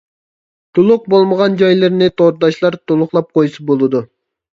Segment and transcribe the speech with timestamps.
[0.77, 4.03] تولۇق بولمىغان جايلىرىنى تورداشلار تولۇقلاپ قويسا بولىدۇ.